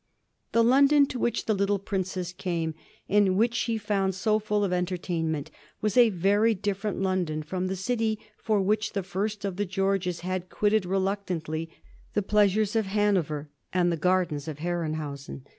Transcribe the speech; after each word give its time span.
The 0.51 0.63
London 0.63 1.05
to 1.09 1.19
which 1.19 1.45
the 1.45 1.53
little 1.53 1.77
Princess 1.77 2.33
came, 2.33 2.73
and 3.07 3.37
which 3.37 3.53
she 3.53 3.77
found 3.77 4.15
so 4.15 4.39
full 4.39 4.63
of 4.63 4.73
entertainment, 4.73 5.51
was 5.79 5.95
a 5.95 6.09
very 6.09 6.55
different 6.55 6.97
London 6.99 7.43
from 7.43 7.67
the 7.67 7.75
city 7.75 8.17
for 8.35 8.59
which 8.59 8.93
the 8.93 9.03
first 9.03 9.45
of 9.45 9.57
the 9.57 9.65
Georges 9.67 10.21
had 10.21 10.49
quitted 10.49 10.87
reluctantly 10.87 11.69
the 12.15 12.23
pleasures 12.23 12.75
of 12.75 12.87
Hanover 12.87 13.51
and 13.73 13.91
the 13.91 13.95
gardens 13.95 14.47
of 14.47 14.57
Herrenhausen. 14.57 15.45